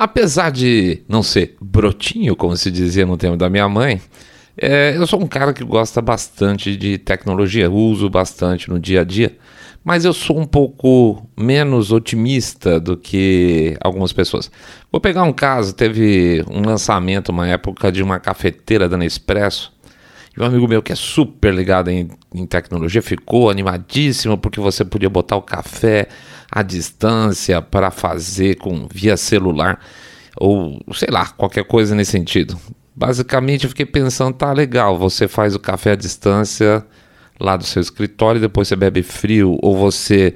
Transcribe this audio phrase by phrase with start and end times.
[0.00, 4.00] Apesar de não ser brotinho, como se dizia no tempo da minha mãe,
[4.56, 9.04] é, eu sou um cara que gosta bastante de tecnologia, uso bastante no dia a
[9.04, 9.36] dia,
[9.84, 14.50] mas eu sou um pouco menos otimista do que algumas pessoas.
[14.90, 19.70] Vou pegar um caso: teve um lançamento, uma época, de uma cafeteira da Nespresso.
[20.34, 24.82] E um amigo meu que é super ligado em, em tecnologia ficou animadíssimo porque você
[24.82, 26.08] podia botar o café
[26.50, 29.80] à distância para fazer com via celular
[30.36, 32.58] ou sei lá, qualquer coisa nesse sentido.
[32.94, 36.84] Basicamente eu fiquei pensando, tá legal, você faz o café à distância
[37.38, 40.34] lá do seu escritório depois você bebe frio ou você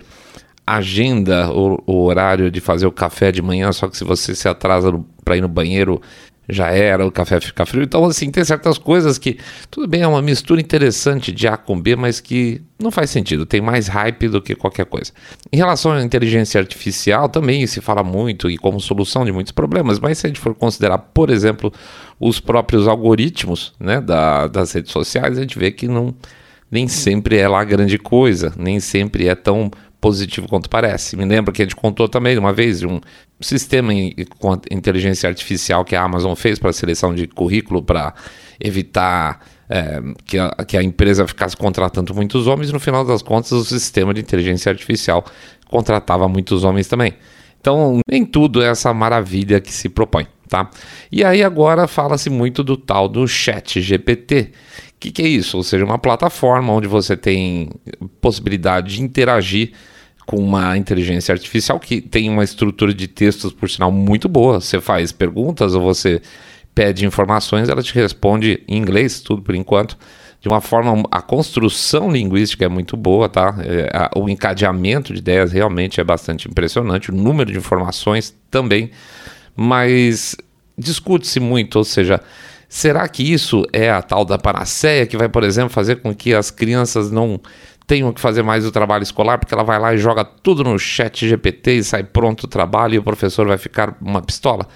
[0.67, 4.49] agenda o, o horário de fazer o café de manhã, só que se você se
[4.49, 4.91] atrasa
[5.23, 6.01] para ir no banheiro,
[6.49, 7.83] já era, o café fica frio.
[7.83, 9.39] Então, assim, tem certas coisas que,
[9.71, 13.47] tudo bem, é uma mistura interessante de A com B, mas que não faz sentido,
[13.47, 15.13] tem mais hype do que qualquer coisa.
[15.53, 19.99] Em relação à inteligência artificial, também se fala muito e como solução de muitos problemas,
[19.99, 21.73] mas se a gente for considerar, por exemplo,
[22.21, 26.15] os próprios algoritmos né, da, das redes sociais, a gente vê que não,
[26.71, 29.71] nem sempre é lá grande coisa, nem sempre é tão
[30.05, 31.17] positivo quanto parece.
[31.17, 33.01] Me lembro que a gente contou também uma vez de um
[33.41, 33.93] sistema
[34.39, 38.15] com inteligência artificial que a Amazon fez para seleção de currículo para
[38.61, 42.73] evitar é, que, a, que a empresa ficasse contratando muitos homens.
[42.73, 45.25] No final das contas, o sistema de inteligência artificial
[45.69, 47.15] contratava muitos homens também.
[47.61, 50.71] Então, nem tudo é essa maravilha que se propõe, tá?
[51.11, 54.51] E aí agora fala-se muito do tal do Chat GPT.
[54.51, 55.57] O que, que é isso?
[55.57, 57.71] Ou seja, uma plataforma onde você tem
[58.21, 59.73] possibilidade de interagir
[60.27, 64.61] com uma inteligência artificial que tem uma estrutura de textos, por sinal, muito boa.
[64.61, 66.21] Você faz perguntas ou você
[66.75, 69.97] pede informações, ela te responde em inglês, tudo por enquanto.
[70.41, 73.57] De uma forma, a construção linguística é muito boa, tá?
[73.61, 78.91] É, a, o encadeamento de ideias realmente é bastante impressionante, o número de informações também,
[79.57, 80.37] mas
[80.77, 82.21] discute-se muito, ou seja,
[82.69, 86.35] será que isso é a tal da panaceia que vai, por exemplo, fazer com que
[86.35, 87.41] as crianças não
[87.87, 90.79] tenham que fazer mais o trabalho escolar, porque ela vai lá e joga tudo no
[90.79, 94.67] chat GPT e sai pronto o trabalho e o professor vai ficar uma pistola?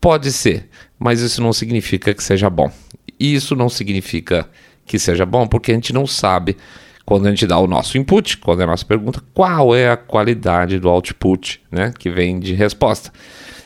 [0.00, 0.68] Pode ser,
[0.98, 2.70] mas isso não significa que seja bom.
[3.18, 4.48] E isso não significa
[4.86, 6.56] que seja bom porque a gente não sabe,
[7.04, 9.96] quando a gente dá o nosso input, quando é a nossa pergunta, qual é a
[9.96, 13.12] qualidade do output né, que vem de resposta.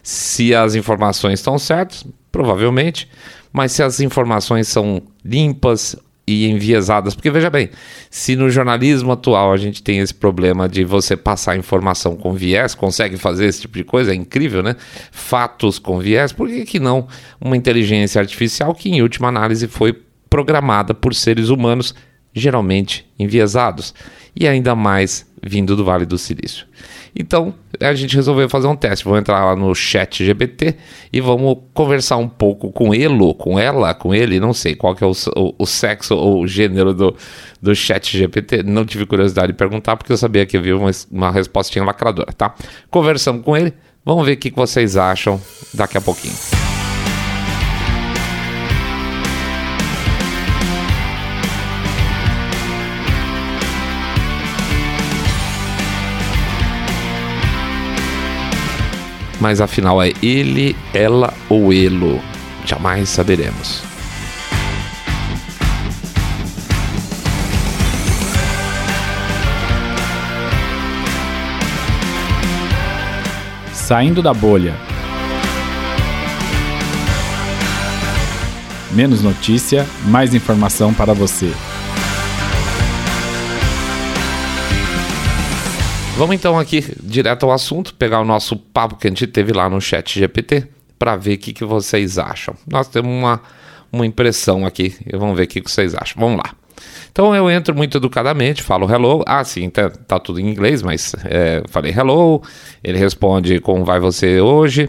[0.02, 3.08] Se as informações estão certas, provavelmente,
[3.52, 5.94] mas se as informações são limpas,
[6.26, 7.14] e enviesadas.
[7.14, 7.70] Porque veja bem,
[8.10, 12.74] se no jornalismo atual a gente tem esse problema de você passar informação com viés,
[12.74, 14.76] consegue fazer esse tipo de coisa, é incrível, né?
[15.10, 17.06] Fatos com viés, por que, que não
[17.40, 19.92] uma inteligência artificial que, em última análise, foi
[20.30, 21.94] programada por seres humanos,
[22.32, 23.94] geralmente enviesados,
[24.34, 26.66] e ainda mais vindo do Vale do Silício?
[27.16, 29.04] Então a gente resolveu fazer um teste.
[29.04, 30.76] Vou entrar lá no chat GPT
[31.12, 35.04] e vamos conversar um pouco com ele, com ela, com ele, não sei qual que
[35.04, 37.16] é o, o, o sexo ou o gênero do,
[37.62, 38.62] do chat GPT.
[38.62, 42.54] Não tive curiosidade de perguntar porque eu sabia que havia uma, uma respostinha lacradora, tá?
[42.90, 43.72] Conversamos com ele,
[44.04, 45.40] vamos ver o que vocês acham
[45.72, 46.63] daqui a pouquinho.
[59.44, 62.18] Mas afinal é ele, ela ou elo?
[62.64, 63.82] Jamais saberemos.
[73.70, 74.74] Saindo da bolha.
[78.92, 81.52] Menos notícia, mais informação para você.
[86.16, 89.68] Vamos então aqui direto ao assunto, pegar o nosso papo que a gente teve lá
[89.68, 92.54] no chat GPT para ver o que, que vocês acham.
[92.70, 93.40] Nós temos uma,
[93.92, 96.22] uma impressão aqui vamos ver o que, que vocês acham.
[96.22, 96.54] Vamos lá.
[97.10, 99.24] Então eu entro muito educadamente, falo hello.
[99.26, 102.40] Ah, sim, tá, tá tudo em inglês, mas é, falei hello.
[102.82, 104.88] Ele responde como vai você hoje.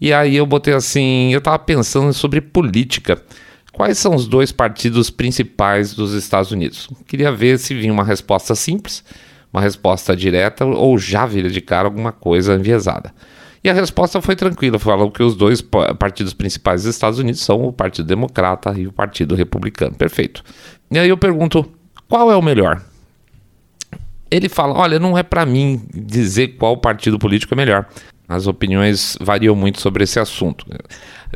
[0.00, 3.22] E aí eu botei assim, eu tava pensando sobre política.
[3.72, 6.88] Quais são os dois partidos principais dos Estados Unidos?
[7.06, 9.04] Queria ver se vinha uma resposta simples
[9.56, 13.12] uma resposta direta ou já vira de cara alguma coisa enviesada.
[13.64, 15.60] E a resposta foi tranquila, falou que os dois
[15.98, 19.94] partidos principais dos Estados Unidos são o Partido Democrata e o Partido Republicano.
[19.96, 20.44] Perfeito.
[20.90, 21.68] E aí eu pergunto,
[22.08, 22.82] qual é o melhor?
[24.30, 27.86] Ele fala, olha, não é para mim dizer qual partido político é melhor.
[28.28, 30.66] As opiniões variam muito sobre esse assunto.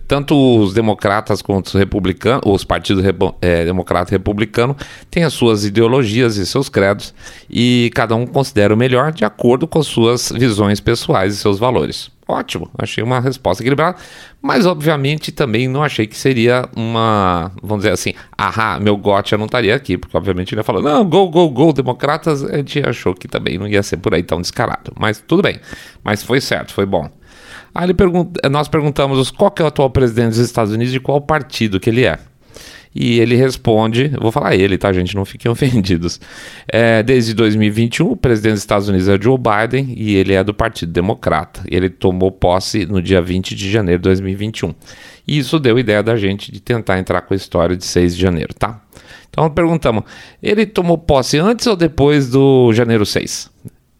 [0.09, 3.05] Tanto os democratas quanto os republicanos, os partidos
[3.41, 4.77] é, democrata e republicano,
[5.11, 7.15] têm as suas ideologias e seus credos,
[7.49, 11.59] e cada um considera o melhor de acordo com as suas visões pessoais e seus
[11.59, 12.11] valores.
[12.31, 13.99] Ótimo, achei uma resposta equilibrada,
[14.41, 19.47] mas obviamente também não achei que seria uma, vamos dizer assim, ahá, meu gotcha não
[19.47, 23.15] estaria aqui, porque obviamente ele ia falar, não, go, go, go, democratas, a gente achou
[23.15, 25.61] que também não ia ser por aí tão descarado, mas tudo bem,
[26.03, 27.09] mas foi certo, foi bom.
[27.75, 31.79] Aí pergunta, nós perguntamos qual é o atual presidente dos Estados Unidos e qual partido
[31.79, 32.19] que ele é.
[32.95, 35.15] E ele responde, vou falar ele, tá, gente?
[35.15, 36.21] Não fiquem ofendidos.
[36.69, 40.53] É, desde 2021, o presidente dos Estados Unidos é Joe Biden e ele é do
[40.53, 41.63] Partido Democrata.
[41.69, 44.75] Ele tomou posse no dia 20 de janeiro de 2021.
[45.27, 48.23] E isso deu ideia da gente de tentar entrar com a história de 6 de
[48.23, 48.81] janeiro, tá?
[49.29, 50.03] Então perguntamos,
[50.43, 53.49] ele tomou posse antes ou depois do janeiro 6?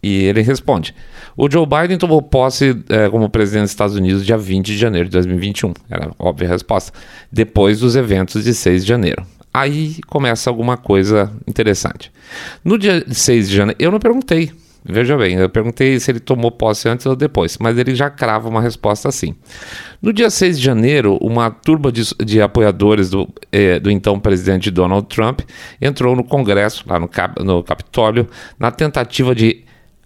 [0.03, 0.95] E ele responde:
[1.35, 5.07] o Joe Biden tomou posse é, como presidente dos Estados Unidos dia 20 de janeiro
[5.07, 5.73] de 2021.
[5.89, 6.91] Era a óbvia resposta.
[7.31, 9.25] Depois dos eventos de 6 de janeiro.
[9.53, 12.11] Aí começa alguma coisa interessante.
[12.63, 14.51] No dia 6 de janeiro, eu não perguntei.
[14.83, 18.49] Veja bem, eu perguntei se ele tomou posse antes ou depois, mas ele já crava
[18.49, 19.35] uma resposta assim.
[20.01, 24.71] No dia 6 de janeiro, uma turma de, de apoiadores do, eh, do então presidente
[24.71, 25.41] Donald Trump
[25.79, 27.07] entrou no Congresso, lá no,
[27.43, 28.27] no Capitólio,
[28.57, 29.60] na tentativa de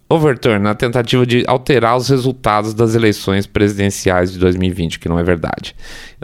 [0.08, 5.22] overturn na tentativa de alterar os resultados das eleições presidenciais de 2020, que não é
[5.22, 5.74] verdade,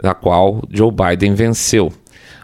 [0.01, 1.91] na qual Joe Biden venceu.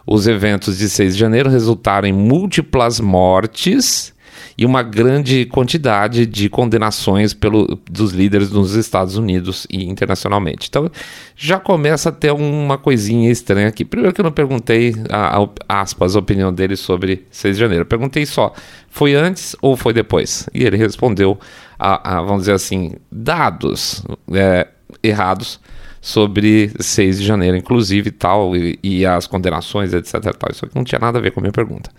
[0.05, 4.13] Os eventos de 6 de janeiro resultaram em múltiplas mortes
[4.59, 10.67] e uma grande quantidade de condenações pelo, dos líderes nos Estados Unidos e internacionalmente.
[10.67, 10.91] Então
[11.33, 13.85] já começa a ter uma coisinha estranha aqui.
[13.85, 17.83] Primeiro que eu não perguntei, a, a, aspas, a opinião dele sobre 6 de janeiro.
[17.83, 18.53] Eu perguntei só,
[18.89, 20.49] foi antes ou foi depois?
[20.53, 21.39] E ele respondeu,
[21.79, 24.03] a, a vamos dizer assim, dados
[24.33, 24.67] é,
[25.01, 25.57] errados
[26.01, 30.35] sobre 6 de janeiro, inclusive tal, e, e as condenações, etc.
[30.35, 30.51] Tal.
[30.51, 31.89] Isso aqui não tinha nada a ver com a minha pergunta.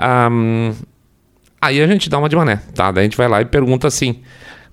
[0.00, 0.72] Um,
[1.64, 2.90] Aí a gente dá uma de mané, tá?
[2.90, 4.20] Daí a gente vai lá e pergunta assim: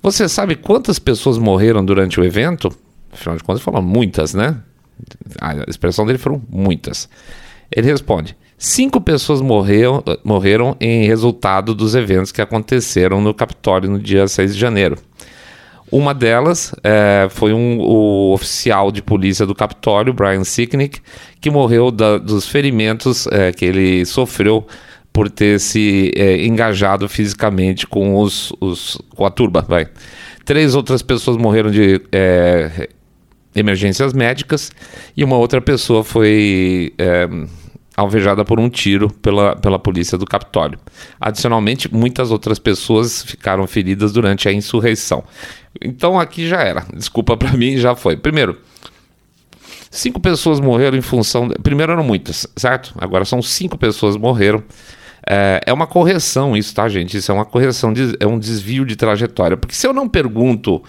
[0.02, 2.70] Você sabe quantas pessoas morreram durante o evento?
[3.14, 4.58] Afinal de contas, falou muitas, né?
[5.40, 7.08] A expressão dele foram muitas.
[7.72, 13.98] Ele responde: Cinco pessoas morreram, morreram em resultado dos eventos que aconteceram no Capitólio no
[13.98, 14.98] dia 6 de janeiro.
[15.90, 21.00] Uma delas é, foi um, o oficial de polícia do Capitólio, Brian Sicknick,
[21.40, 24.68] que morreu da, dos ferimentos é, que ele sofreu
[25.14, 29.66] por ter se é, engajado fisicamente com, os, os, com a turba.
[29.68, 29.88] Vai.
[30.46, 32.90] Três outras pessoas morreram de é,
[33.56, 34.72] emergências médicas
[35.16, 37.28] e uma outra pessoa foi é,
[37.96, 40.80] alvejada por um tiro pela, pela polícia do Capitólio.
[41.20, 45.24] Adicionalmente, muitas outras pessoas ficaram feridas durante a insurreição.
[45.82, 46.86] Então aqui já era.
[46.96, 48.16] Desculpa para mim, já foi.
[48.16, 48.58] Primeiro,
[49.90, 51.48] cinco pessoas morreram em função.
[51.48, 51.56] De...
[51.56, 52.94] Primeiro eram muitas, certo?
[52.98, 54.64] Agora são cinco pessoas morreram
[55.28, 57.18] é, é uma correção isso, tá, gente?
[57.18, 59.58] Isso é uma correção, de, é um desvio de trajetória.
[59.58, 60.82] Porque se eu não pergunto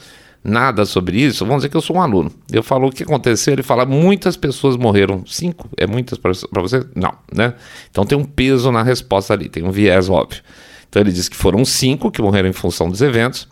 [0.42, 2.32] nada sobre isso, vamos dizer que eu sou um aluno.
[2.50, 5.24] Eu falo o que aconteceu, ele fala muitas pessoas morreram.
[5.26, 5.68] Cinco?
[5.76, 6.32] É muitas para
[6.62, 6.84] você?
[6.94, 7.54] Não, né?
[7.90, 10.42] Então tem um peso na resposta ali, tem um viés óbvio.
[10.88, 13.48] Então ele diz que foram cinco que morreram em função dos eventos,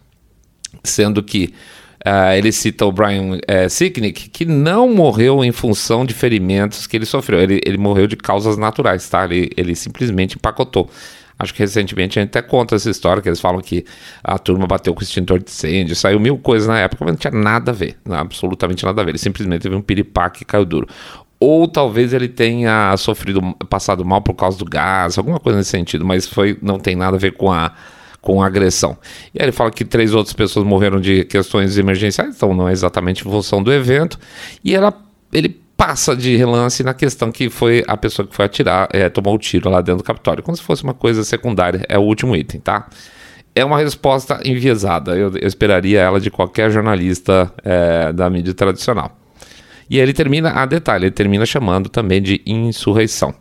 [0.82, 1.54] sendo que
[2.06, 6.96] Uh, ele cita o Brian uh, Sicknick, que não morreu em função de ferimentos que
[6.96, 7.38] ele sofreu.
[7.38, 9.24] Ele, ele morreu de causas naturais, tá?
[9.24, 10.88] Ele, ele simplesmente empacotou.
[11.38, 13.84] Acho que recentemente a gente até conta essa história, que eles falam que
[14.22, 17.18] a turma bateu com o extintor de incêndio, saiu mil coisas na época, mas não
[17.18, 19.12] tinha nada a ver, absolutamente nada a ver.
[19.12, 20.86] Ele simplesmente teve um piripaque e caiu duro.
[21.38, 26.04] Ou talvez ele tenha sofrido, passado mal por causa do gás, alguma coisa nesse sentido,
[26.04, 27.72] mas foi, não tem nada a ver com a
[28.20, 28.96] com agressão.
[29.34, 32.72] E aí ele fala que três outras pessoas morreram de questões emergenciais, então não é
[32.72, 34.18] exatamente função do evento.
[34.64, 34.92] E ela,
[35.32, 39.34] ele passa de relance na questão que foi a pessoa que foi atirar, é, tomou
[39.34, 42.36] o tiro lá dentro do Capitólio, como se fosse uma coisa secundária, é o último
[42.36, 42.86] item, tá?
[43.54, 49.16] É uma resposta enviesada, eu, eu esperaria ela de qualquer jornalista é, da mídia tradicional.
[49.88, 53.34] E aí ele termina, a detalhe, ele termina chamando também de insurreição.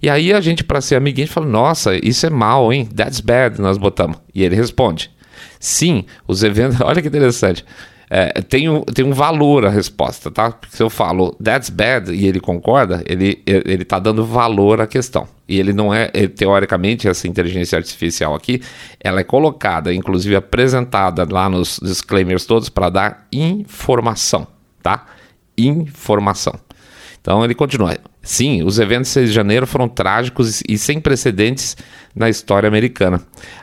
[0.00, 2.86] E aí a gente, para ser amiguinho, fala: Nossa, isso é mal, hein?
[2.86, 4.18] That's bad, nós botamos.
[4.34, 5.10] E ele responde:
[5.58, 6.80] Sim, os eventos.
[6.82, 7.64] Olha que interessante.
[8.10, 10.50] É, tem, um, tem um valor a resposta, tá?
[10.50, 14.86] Porque se eu falo that's bad e ele concorda, ele, ele tá dando valor à
[14.86, 15.28] questão.
[15.46, 18.62] E ele não é, ele, teoricamente, essa inteligência artificial aqui,
[18.98, 24.46] ela é colocada, inclusive apresentada lá nos disclaimers todos para dar informação,
[24.82, 25.04] tá?
[25.56, 26.54] Informação.
[27.20, 27.94] Então ele continua.
[28.28, 31.74] Sim, os eventos de 6 de janeiro foram trágicos e sem precedentes
[32.14, 33.22] na história americana.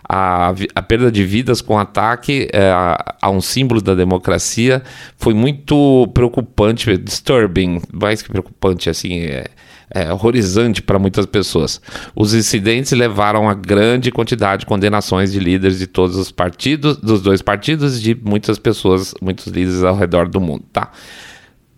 [0.09, 4.81] A, a perda de vidas com ataque é, a, a, um símbolo da democracia
[5.19, 9.45] foi muito preocupante, disturbing, mais que preocupante, assim, é,
[9.93, 11.79] é, horrorizante para muitas pessoas.
[12.15, 17.21] Os incidentes levaram a grande quantidade de condenações de líderes de todos os partidos, dos
[17.21, 20.89] dois partidos, de muitas pessoas, muitos líderes ao redor do mundo, tá?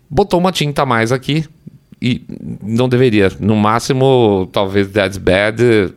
[0.08, 1.44] Botou uma tinta a mais aqui
[2.00, 2.22] e
[2.62, 3.30] não deveria.
[3.40, 5.94] No máximo, talvez that's bad.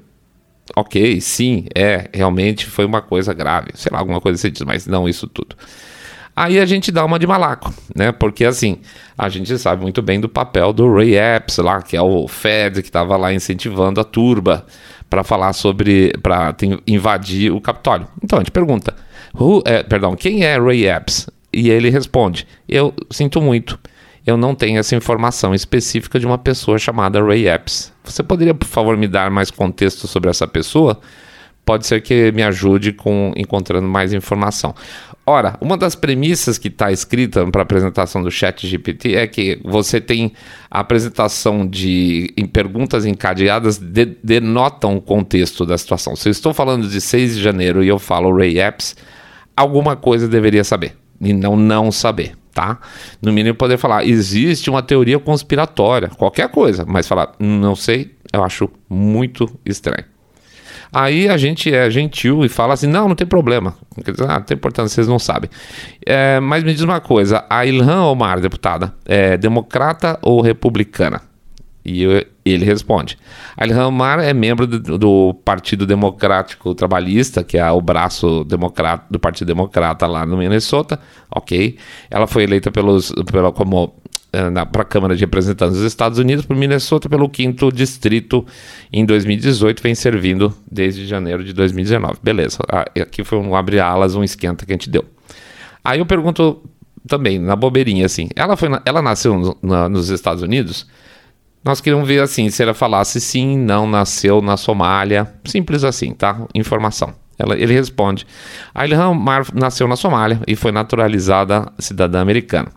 [0.75, 5.07] Ok, sim, é, realmente foi uma coisa grave, sei lá, alguma coisa assim, mas não
[5.09, 5.55] isso tudo.
[6.35, 8.11] Aí a gente dá uma de malaco, né?
[8.11, 8.77] Porque assim,
[9.17, 12.81] a gente sabe muito bem do papel do Ray Epps lá, que é o Fed
[12.81, 14.65] que estava lá incentivando a turba
[15.09, 16.55] para falar sobre, para
[16.87, 18.07] invadir o Capitólio.
[18.23, 18.95] Então a gente pergunta,
[19.37, 21.29] who, é, perdão, quem é Ray Epps?
[21.51, 23.77] E ele responde, eu sinto muito,
[24.25, 27.91] eu não tenho essa informação específica de uma pessoa chamada Ray Epps.
[28.03, 30.99] Você poderia, por favor, me dar mais contexto sobre essa pessoa?
[31.63, 34.73] Pode ser que me ajude com encontrando mais informação.
[35.25, 39.59] Ora, uma das premissas que está escrita para a apresentação do Chat GPT é que
[39.63, 40.33] você tem
[40.69, 46.15] a apresentação de em perguntas encadeadas de, denotam o contexto da situação.
[46.15, 48.95] Se eu estou falando de 6 de janeiro e eu falo Ray Epps,
[49.55, 52.79] alguma coisa deveria saber e não não saber, tá?
[53.21, 58.43] No mínimo poder falar, existe uma teoria conspiratória, qualquer coisa, mas falar, não sei, eu
[58.43, 60.05] acho muito estranho.
[60.93, 63.75] Aí a gente é gentil e fala assim: não, não tem problema.
[64.27, 65.49] Ah, não tem importância, vocês não sabem.
[66.05, 71.21] É, mas me diz uma coisa: a Ilhan Omar, deputada, é democrata ou republicana?
[71.85, 73.17] E eu, ele responde:
[73.61, 79.19] Ilhan Omar é membro do, do, Partido Democrático Trabalhista, que é o braço democrata, do
[79.19, 80.99] Partido Democrata lá no Minnesota.
[81.29, 81.77] Ok.
[82.09, 83.93] Ela foi eleita pelos, pela, como
[84.33, 88.45] eh, para a Câmara de Representantes dos Estados Unidos por Minnesota pelo quinto distrito
[88.91, 92.19] em 2018, vem servindo desde janeiro de 2019.
[92.23, 95.03] Beleza, ah, aqui foi um abre-alas, um esquenta que a gente deu.
[95.83, 96.63] Aí eu pergunto
[97.07, 100.87] também, na bobeirinha, assim, ela, foi na, ela nasceu no, na, nos Estados Unidos?
[101.63, 106.41] Nós queríamos ver assim, se ela falasse sim, não, nasceu na Somália, simples assim, tá?
[106.55, 107.13] Informação.
[107.37, 108.25] Ela, ele responde:
[108.73, 112.69] a Ilhan Mar nasceu na Somália e foi naturalizada cidadã americana.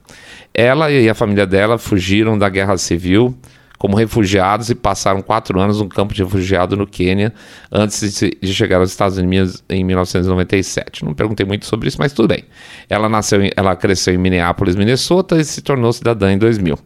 [0.52, 3.36] Ela e a família dela fugiram da guerra civil
[3.78, 7.34] como refugiados e passaram quatro anos no campo de refugiado no Quênia
[7.70, 11.04] antes de chegar aos Estados Unidos em 1997.
[11.04, 12.44] Não perguntei muito sobre isso, mas tudo bem.
[12.88, 16.78] Ela nasceu, ela cresceu em Minneapolis, Minnesota e se tornou cidadã em 2000.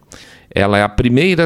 [0.53, 1.45] Ela é a primeira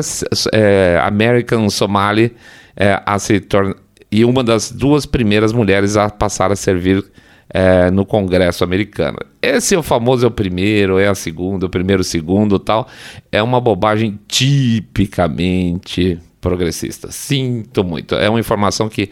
[0.52, 2.34] é, American Somali
[2.76, 3.76] é, a se tornar
[4.14, 7.04] e uma das duas primeiras mulheres a passar a servir
[7.50, 9.18] é, no Congresso americano.
[9.42, 12.88] Esse é o famoso é o primeiro, é a segunda, o primeiro, segundo tal.
[13.32, 17.12] É uma bobagem tipicamente progressista.
[17.12, 18.14] Sinto muito.
[18.14, 19.10] É uma informação que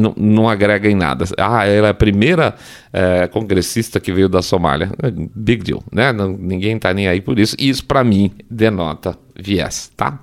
[0.00, 1.24] não, não, agrega em nada.
[1.38, 2.54] Ah, ela é a primeira
[2.92, 4.90] é, congressista que veio da Somália.
[5.34, 6.12] Big deal, né?
[6.12, 7.54] Não, ninguém tá nem aí por isso.
[7.58, 10.18] E isso, para mim, denota viés, tá?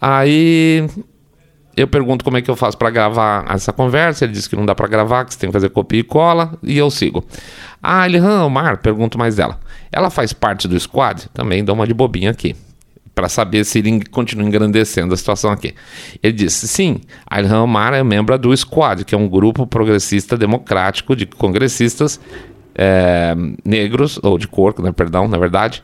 [0.00, 0.86] Aí
[1.76, 4.24] eu pergunto como é que eu faço para gravar essa conversa.
[4.24, 6.52] Ele diz que não dá para gravar, que você tem que fazer copia e cola,
[6.62, 7.24] e eu sigo.
[7.82, 9.58] Ah, Ilhan Omar, pergunto mais dela.
[9.90, 11.28] Ela faz parte do squad?
[11.32, 12.54] Também dou uma de bobinha aqui.
[13.14, 15.74] Para saber se ele continua engrandecendo a situação aqui.
[16.22, 17.00] Ele disse: sim,
[17.30, 22.18] Ilhan Omar é membro do Squad, que é um grupo progressista democrático de congressistas
[22.74, 25.82] é, negros, ou de cor, né, perdão, na verdade,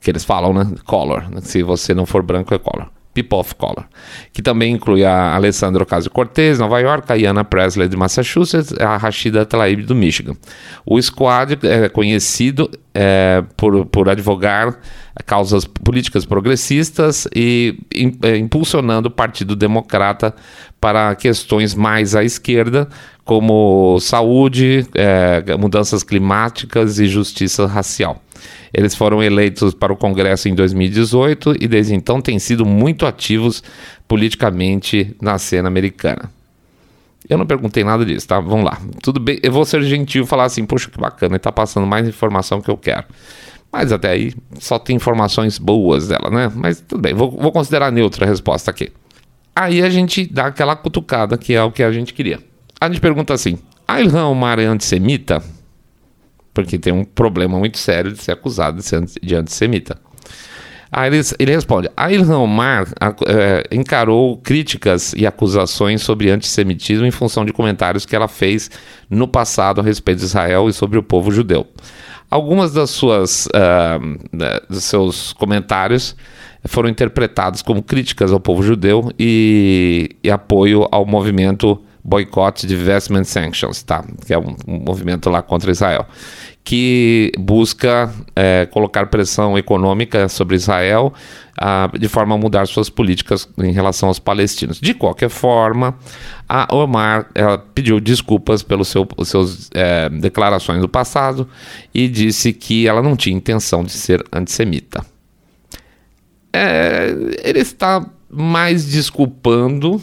[0.00, 0.72] que eles falam, né?
[0.84, 1.24] Color.
[1.42, 2.88] Se você não for branco, é color.
[3.14, 3.84] People of Color,
[4.32, 9.44] que também inclui a Alessandra Ocasio-Cortez, Nova York, a Iana Presley de Massachusetts, a Rashida
[9.44, 10.36] Tlaib do Michigan.
[10.86, 14.78] O Squad é conhecido é, por, por advogar
[15.26, 17.78] causas políticas progressistas e
[18.22, 20.34] é, impulsionando o Partido Democrata
[20.80, 22.88] para questões mais à esquerda,
[23.24, 28.22] como saúde, é, mudanças climáticas e justiça racial.
[28.72, 33.62] Eles foram eleitos para o Congresso em 2018 e desde então têm sido muito ativos
[34.06, 36.30] politicamente na cena americana.
[37.28, 38.40] Eu não perguntei nada disso, tá?
[38.40, 38.80] Vamos lá.
[39.02, 41.86] Tudo bem, eu vou ser gentil e falar assim, poxa, que bacana, ele tá passando
[41.86, 43.04] mais informação que eu quero.
[43.70, 46.50] Mas até aí só tem informações boas dela, né?
[46.54, 48.90] Mas tudo bem, vou, vou considerar neutra a resposta aqui.
[49.54, 52.38] Aí a gente dá aquela cutucada que é o que a gente queria.
[52.80, 55.42] A gente pergunta assim: a Ilhan Omar é antissemita?
[56.58, 59.96] Porque tem um problema muito sério de ser acusado de ser de antissemita.
[60.90, 62.88] Aí ele, ele responde: a Ilhan Omar
[63.28, 68.72] é, encarou críticas e acusações sobre antissemitismo em função de comentários que ela fez
[69.08, 71.64] no passado a respeito de Israel e sobre o povo judeu.
[72.28, 76.16] Algumas das suas uh, dos seus comentários
[76.64, 83.82] foram interpretados como críticas ao povo judeu e, e apoio ao movimento Boycott Divestment Sanctions,
[83.82, 84.02] tá?
[84.26, 86.06] que é um, um movimento lá contra Israel,
[86.64, 91.12] que busca é, colocar pressão econômica sobre Israel
[91.56, 94.80] ah, de forma a mudar suas políticas em relação aos palestinos.
[94.80, 95.96] De qualquer forma,
[96.48, 97.28] a Omar
[97.74, 101.48] pediu desculpas pelas seu, suas é, declarações do passado
[101.92, 105.04] e disse que ela não tinha intenção de ser antissemita.
[106.52, 110.02] É, ele está mais desculpando.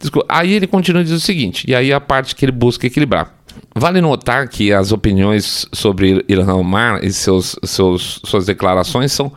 [0.00, 3.34] Desculpa, aí ele continua dizendo o seguinte, e aí a parte que ele busca equilibrar.
[3.74, 9.30] Vale notar que as opiniões sobre Ilhan Omar e seus, seus, suas declarações são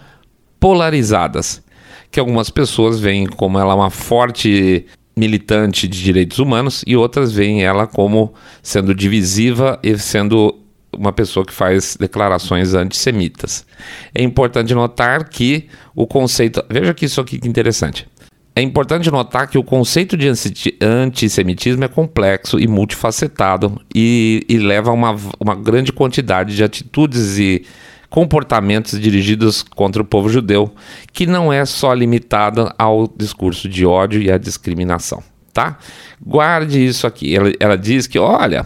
[0.60, 1.62] polarizadas,
[2.10, 7.64] que algumas pessoas veem como ela uma forte militante de direitos humanos e outras veem
[7.64, 10.58] ela como sendo divisiva e sendo
[10.98, 13.66] uma pessoa que faz declarações antissemitas.
[14.14, 16.64] É importante notar que o conceito.
[16.70, 18.08] Veja que isso aqui que interessante.
[18.56, 20.32] É importante notar que o conceito de
[20.80, 27.40] antissemitismo é complexo e multifacetado e, e leva a uma, uma grande quantidade de atitudes
[27.40, 27.66] e
[28.12, 30.72] comportamentos dirigidos contra o povo judeu,
[31.12, 35.80] que não é só limitada ao discurso de ódio e à discriminação, tá?
[36.24, 37.36] Guarde isso aqui.
[37.36, 38.64] Ela, ela diz que, olha,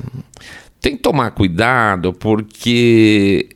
[0.81, 3.47] tem que tomar cuidado porque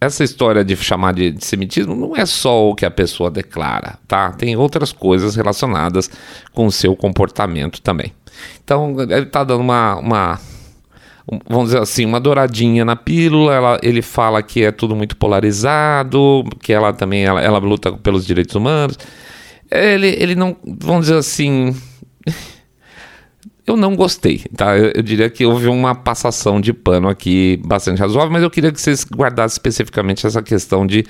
[0.00, 4.32] essa história de chamar de antissemitismo não é só o que a pessoa declara, tá?
[4.32, 6.10] Tem outras coisas relacionadas
[6.54, 8.12] com o seu comportamento também.
[8.64, 10.40] Então, ele está dando uma, uma
[11.48, 13.54] vamos dizer assim, uma douradinha na pílula.
[13.54, 18.26] Ela, ele fala que é tudo muito polarizado, que ela também ela, ela luta pelos
[18.26, 18.98] direitos humanos.
[19.70, 21.76] Ele, ele não, vamos dizer assim,
[23.70, 24.76] eu não gostei, tá?
[24.76, 28.72] Eu, eu, diria que houve uma passação de pano aqui bastante razoável, mas eu queria
[28.72, 31.04] que vocês guardassem especificamente essa questão de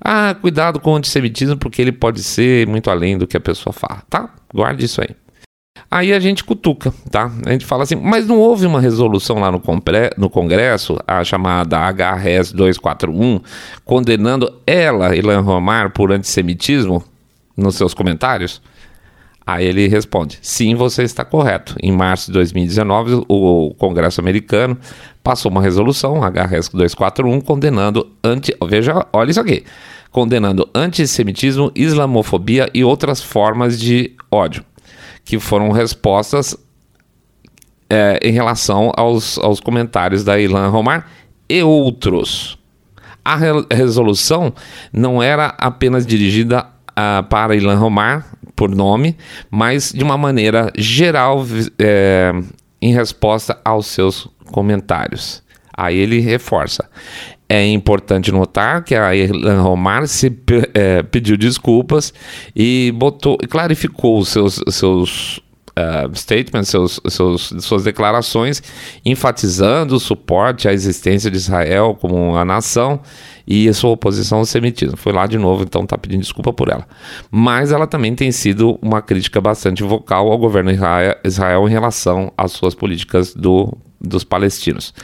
[0.00, 3.72] ah, cuidado com o antissemitismo, porque ele pode ser muito além do que a pessoa
[3.72, 4.28] fala, tá?
[4.52, 5.16] Guarde isso aí.
[5.90, 7.30] Aí a gente cutuca, tá?
[7.44, 9.62] A gente fala assim, mas não houve uma resolução lá no,
[10.16, 13.40] no Congresso, a chamada HRS 241,
[13.84, 17.04] condenando ela, Ilan Romar, por antissemitismo
[17.56, 18.62] nos seus comentários?
[19.46, 21.76] Aí ele responde: sim, você está correto.
[21.82, 24.78] Em março de 2019, o Congresso americano
[25.22, 28.54] passou uma resolução, HRS 241, condenando anti.
[28.68, 29.64] Veja, olha isso aqui.
[30.10, 34.64] Condenando antissemitismo, islamofobia e outras formas de ódio
[35.24, 36.56] que foram respostas
[37.88, 41.06] é, em relação aos, aos comentários da Ilan Romar
[41.48, 42.58] e outros.
[43.24, 44.52] A re resolução
[44.92, 49.16] não era apenas dirigida uh, para Ilan Romar, por nome,
[49.50, 51.44] mas de uma maneira geral
[51.78, 52.32] é,
[52.80, 55.42] em resposta aos seus comentários.
[55.74, 56.88] Aí ele reforça.
[57.48, 60.32] É importante notar que a Irlan Romar se
[60.74, 62.12] é, pediu desculpas
[62.54, 65.40] e botou, clarificou os seus, seus
[65.76, 68.62] uh, statements, seus, seus, suas declarações,
[69.04, 73.00] enfatizando o suporte à existência de Israel como a nação
[73.46, 74.96] e a sua oposição ao semitismo.
[74.96, 76.86] Foi lá de novo, então está pedindo desculpa por ela.
[77.30, 80.70] Mas ela também tem sido uma crítica bastante vocal ao governo
[81.24, 84.94] Israel, em relação às suas políticas do, dos palestinos.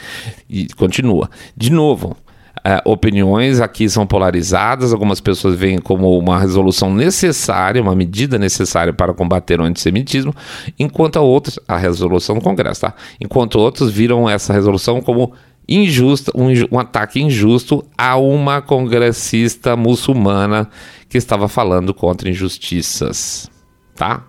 [0.49, 1.29] E continua.
[1.57, 2.17] De novo,
[2.65, 8.93] é, opiniões aqui são polarizadas, algumas pessoas veem como uma resolução necessária, uma medida necessária
[8.93, 10.35] para combater o antissemitismo,
[10.79, 12.95] enquanto outros, a resolução do Congresso, tá?
[13.21, 15.33] Enquanto outros viram essa resolução como
[15.69, 20.69] injusta, um, um ataque injusto a uma congressista muçulmana
[21.09, 23.51] que estava falando contra injustiças,
[23.95, 24.25] tá?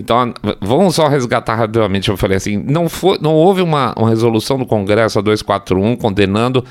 [0.00, 2.08] Então, vamos só resgatar rapidamente.
[2.08, 6.64] Eu falei assim: não, foi, não houve uma, uma resolução do Congresso, a 241, condenando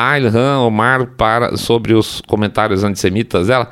[0.00, 3.68] a Ilhan Omar para, sobre os comentários antissemitas dela,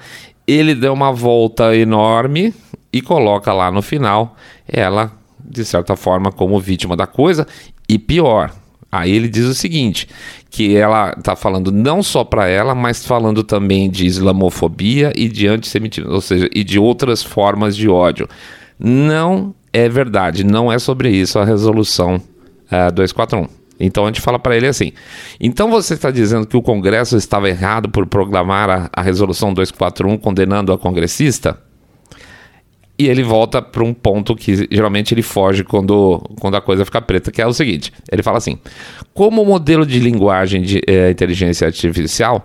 [0.46, 2.52] ele deu uma volta enorme
[2.92, 4.36] e coloca lá no final
[4.68, 5.10] ela,
[5.42, 7.46] de certa forma, como vítima da coisa.
[7.88, 8.52] E pior,
[8.92, 10.06] aí ele diz o seguinte:
[10.50, 15.46] que ela está falando não só para ela, mas falando também de islamofobia e de
[15.46, 18.28] antissemitismo, ou seja, e de outras formas de ódio.
[18.78, 22.20] Não é verdade, não é sobre isso a resolução uh,
[22.70, 23.48] eh, 241.
[23.78, 24.92] Então a gente fala para ele assim:
[25.40, 30.18] então você está dizendo que o Congresso estava errado por proclamar a, a resolução 241
[30.18, 31.58] condenando a congressista?
[33.00, 37.00] E ele volta para um ponto que geralmente ele foge quando, quando a coisa fica
[37.00, 38.58] preta, que é o seguinte: ele fala assim,
[39.14, 42.44] como modelo de linguagem de é, inteligência artificial,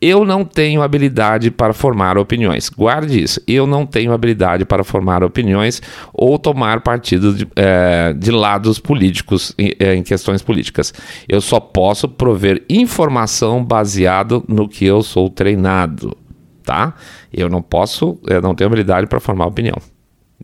[0.00, 2.68] Eu não tenho habilidade para formar opiniões.
[2.68, 3.40] Guarde isso.
[3.46, 5.82] Eu não tenho habilidade para formar opiniões
[6.12, 10.94] ou tomar partido de, é, de lados políticos em, é, em, questões políticas.
[11.28, 16.16] Eu só posso prover informação baseado no que eu sou treinado,
[16.64, 16.94] tá?
[17.32, 19.76] Eu não posso, eu não tenho habilidade para formar opinião.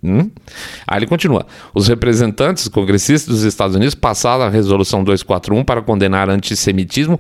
[0.07, 0.31] Hum?
[0.87, 1.45] Aí ele continua.
[1.75, 7.19] Os representantes congressistas dos Estados Unidos passaram a resolução 241 para condenar antissemitismo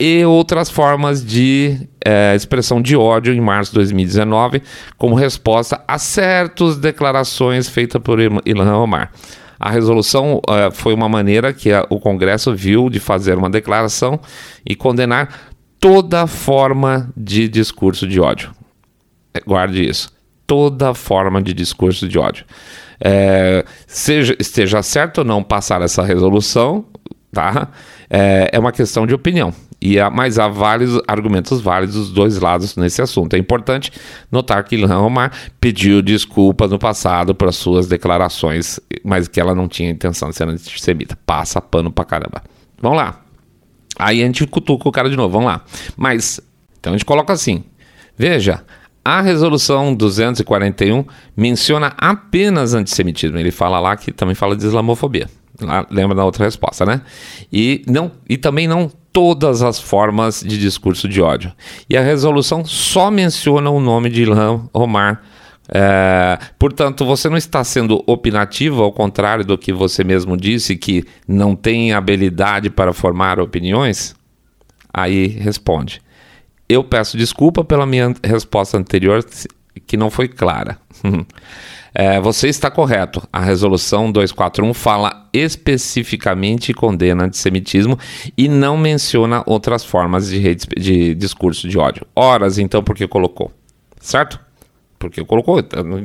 [0.00, 4.62] e outras formas de é, expressão de ódio em março de 2019,
[4.96, 9.12] como resposta a certas declarações feitas por Ilhan Omar.
[9.60, 14.18] A resolução é, foi uma maneira que a, o Congresso viu de fazer uma declaração
[14.66, 18.52] e condenar toda forma de discurso de ódio.
[19.34, 20.21] É, guarde isso
[20.52, 22.44] toda forma de discurso de ódio.
[23.00, 26.84] É, seja, esteja certo ou não passar essa resolução,
[27.32, 27.68] tá?
[28.10, 29.54] É, é uma questão de opinião.
[29.80, 33.32] E há, mas há vários argumentos válidos dos dois lados nesse assunto.
[33.32, 33.90] É importante
[34.30, 39.66] notar que Ilhan Omar pediu desculpas no passado por suas declarações, mas que ela não
[39.66, 41.18] tinha intenção de ser antissemita.
[41.24, 42.42] Passa pano pra caramba.
[42.78, 43.22] Vamos lá.
[43.98, 45.64] Aí a gente cutuca o cara de novo, vamos lá.
[45.96, 46.38] Mas,
[46.78, 47.64] então a gente coloca assim:
[48.18, 48.62] veja,
[49.04, 51.04] a resolução 241
[51.36, 53.38] menciona apenas antissemitismo.
[53.38, 55.28] Ele fala lá que também fala de islamofobia.
[55.60, 57.02] Lá, lembra da outra resposta, né?
[57.52, 61.52] E, não, e também não todas as formas de discurso de ódio.
[61.88, 65.22] E a resolução só menciona o nome de Ilham Omar.
[65.68, 71.04] É, portanto, você não está sendo opinativo, ao contrário do que você mesmo disse, que
[71.26, 74.14] não tem habilidade para formar opiniões?
[74.92, 76.00] Aí responde.
[76.68, 79.24] Eu peço desculpa pela minha resposta anterior,
[79.86, 80.78] que não foi clara.
[81.94, 83.22] é, você está correto.
[83.32, 87.98] A resolução 241 fala especificamente e condena antissemitismo
[88.36, 92.06] e não menciona outras formas de, rede, de discurso de ódio.
[92.14, 93.52] Horas, então, porque colocou.
[94.00, 94.40] Certo?
[94.98, 95.60] Porque colocou,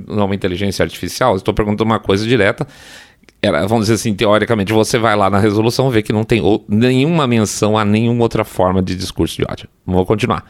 [0.08, 1.36] não é uma inteligência artificial.
[1.36, 2.67] Estou perguntando uma coisa direta
[3.41, 7.28] era, vamos dizer assim, teoricamente, você vai lá na resolução vê que não tem nenhuma
[7.28, 9.69] menção a nenhuma outra forma de discurso de ódio.
[9.86, 10.43] Vou continuar.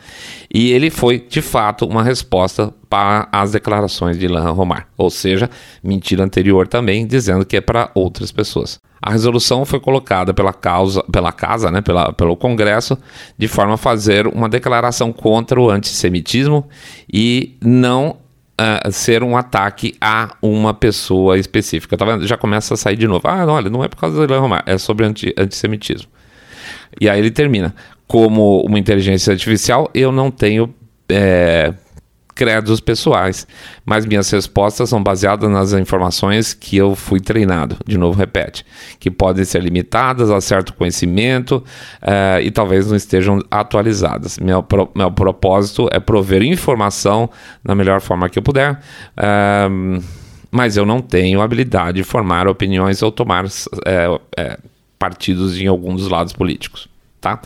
[0.54, 5.50] E ele foi, de fato, uma resposta para as declarações de Ilan Romar, ou seja,
[5.84, 8.80] mentira anterior também, dizendo que é para outras pessoas.
[9.02, 12.98] A resolução foi colocada pela, causa, pela casa, né, pela, pelo Congresso,
[13.38, 16.68] de forma a fazer uma declaração contra o antissemitismo
[17.12, 18.18] e não
[18.60, 21.98] uh, ser um ataque a uma pessoa específica.
[21.98, 22.26] Tá vendo?
[22.28, 23.28] Já começa a sair de novo.
[23.28, 26.10] Ah, olha, não é por causa do Ilan Romar, é sobre anti antissemitismo.
[27.00, 27.74] E aí ele termina.
[28.08, 30.74] Como uma inteligência artificial, eu não tenho
[31.10, 31.74] é,
[32.38, 33.48] credos pessoais,
[33.84, 37.76] mas minhas respostas são baseadas nas informações que eu fui treinado.
[37.86, 38.64] De novo, repete,
[39.00, 41.64] que podem ser limitadas a certo conhecimento
[42.04, 44.38] uh, e talvez não estejam atualizadas.
[44.38, 47.28] Meu, pro, meu propósito é prover informação
[47.66, 48.80] da melhor forma que eu puder.
[49.18, 50.02] Uh,
[50.52, 53.46] mas eu não tenho habilidade de formar opiniões ou tomar
[53.86, 54.58] é,
[54.98, 56.88] partidos em algum dos lados políticos,
[57.20, 57.42] tá?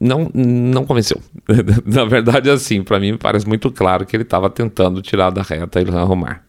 [0.00, 1.20] Não, não convenceu.
[1.84, 5.80] Na verdade, assim, para mim parece muito claro que ele estava tentando tirar da reta
[5.80, 6.42] e arrumar.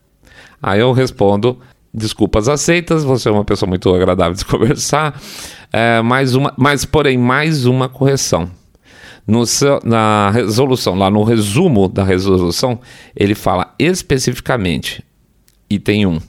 [0.62, 1.60] Aí eu respondo:
[1.94, 5.20] desculpas aceitas, você é uma pessoa muito agradável de conversar,
[5.72, 8.50] é, mais uma, mas porém, mais uma correção.
[9.28, 9.44] No,
[9.84, 12.80] na resolução, lá no resumo da resolução,
[13.16, 15.04] ele fala especificamente,
[15.70, 16.20] item 1,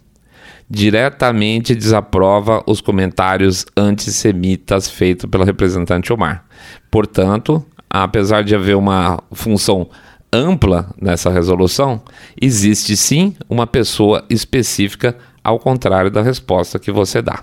[0.71, 6.45] diretamente desaprova os comentários antissemitas feitos pelo representante Omar.
[6.89, 9.91] Portanto, apesar de haver uma função
[10.33, 12.01] ampla nessa resolução,
[12.41, 17.43] existe sim uma pessoa específica ao contrário da resposta que você dá.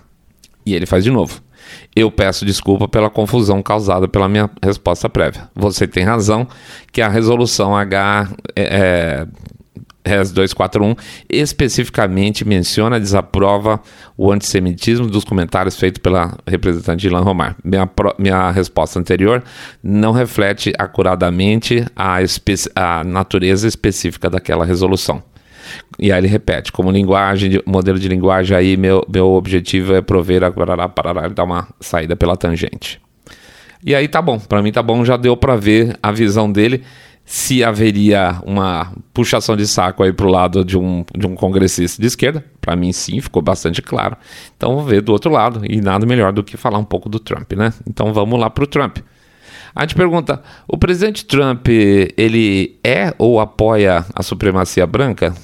[0.66, 1.42] E ele faz de novo.
[1.94, 5.50] Eu peço desculpa pela confusão causada pela minha resposta prévia.
[5.54, 6.48] Você tem razão
[6.94, 9.28] que a resolução H é, é
[10.08, 10.96] RES 241
[11.30, 13.80] especificamente menciona, desaprova
[14.18, 17.56] o antissemitismo dos comentários feitos pela representante Ilan Romar.
[17.64, 19.44] Minha, minha resposta anterior
[19.84, 22.18] não reflete acuradamente a,
[22.76, 25.22] a natureza específica daquela resolução.
[26.00, 30.02] E aí ele repete, como linguagem, de, modelo de linguagem aí, meu, meu objetivo é
[30.02, 33.02] prover a parará, parará, dar uma saída pela tangente.
[33.86, 36.84] E aí tá bom, para mim tá bom, já deu para ver a visão dele
[37.30, 42.02] se haveria uma puxação de saco aí para o lado de um, de um congressista
[42.02, 42.46] de esquerda.
[42.62, 44.16] Para mim, sim, ficou bastante claro.
[44.56, 45.62] Então, vamos ver do outro lado.
[45.70, 47.74] E nada melhor do que falar um pouco do Trump, né?
[47.86, 49.00] Então, vamos lá para o Trump.
[49.76, 55.36] A gente pergunta: o presidente Trump ele é ou apoia a supremacia branca?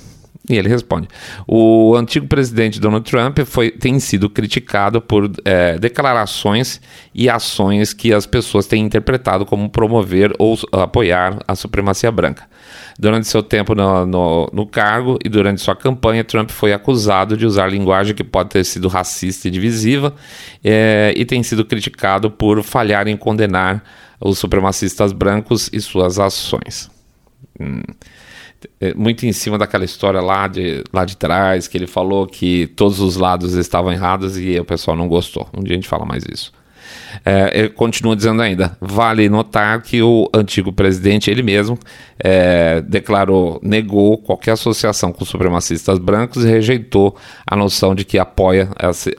[0.50, 1.08] E ele responde:
[1.48, 6.82] o antigo presidente Donald Trump foi, tem sido criticado por é, declarações
[7.14, 12.44] e ações que as pessoas têm interpretado como promover ou apoiar a supremacia branca.
[13.00, 17.46] Durante seu tempo no, no, no, cargo e durante sua campanha, Trump foi acusado de
[17.46, 20.14] usar linguagem que pode ter sido racista e divisiva
[20.64, 23.84] é, e tem sido criticado por falhar em condenar
[24.20, 26.92] os supremacistas brancos e suas ações.
[27.60, 27.82] Hum.
[28.80, 32.67] É, muito em cima daquela história lá de, lá de trás, que ele falou que
[32.76, 35.47] todos os lados estavam errados e o pessoal não gostou.
[35.58, 36.52] Um dia a gente fala mais isso.
[37.26, 41.78] É, ele continua dizendo ainda: vale notar que o antigo presidente, ele mesmo,
[42.19, 48.69] é, declarou, negou qualquer associação com supremacistas brancos e rejeitou a noção de que apoia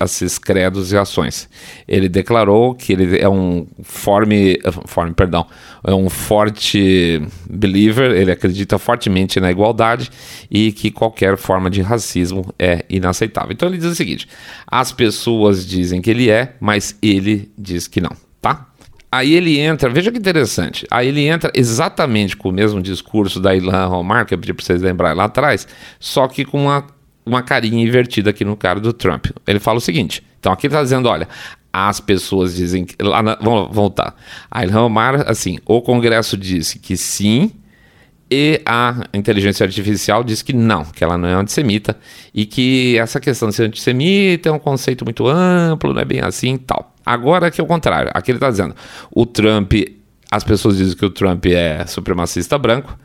[0.01, 1.49] esses credos e ações.
[1.87, 5.47] Ele declarou que ele é um forme, forme perdão,
[5.85, 10.11] é um forte believer, ele acredita fortemente na igualdade
[10.51, 13.53] e que qualquer forma de racismo é inaceitável.
[13.53, 14.27] Então ele diz o seguinte:
[14.67, 18.69] as pessoas dizem que ele é, mas ele diz que não, tá?
[19.13, 23.55] Aí ele entra, veja que interessante, aí ele entra exatamente com o mesmo discurso da
[23.55, 25.69] Ilan Romar, que eu pedi para vocês lembrarem lá atrás,
[26.01, 26.85] só que com uma,
[27.25, 29.27] uma carinha invertida aqui no cara do Trump.
[29.47, 31.29] Ele fala o seguinte, então aqui ele está dizendo, olha,
[31.77, 32.95] as pessoas dizem que.
[33.03, 34.15] Lá na, vamos voltar.
[34.49, 37.51] A Ilhan Omar, assim, o Congresso disse que sim,
[38.31, 41.99] e a inteligência artificial diz que não, que ela não é antissemita
[42.33, 46.21] e que essa questão de ser antissemita é um conceito muito amplo, não é bem
[46.21, 46.95] assim e tal.
[47.05, 48.75] Agora que é o contrário, aqui ele está dizendo,
[49.11, 49.73] o Trump,
[50.31, 52.97] as pessoas dizem que o Trump é supremacista branco